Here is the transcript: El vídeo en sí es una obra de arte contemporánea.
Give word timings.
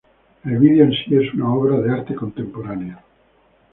El 0.43 0.57
vídeo 0.57 0.83
en 0.85 0.93
sí 0.93 1.15
es 1.15 1.31
una 1.35 1.53
obra 1.53 1.77
de 1.77 1.91
arte 1.91 2.15
contemporánea. 2.15 3.03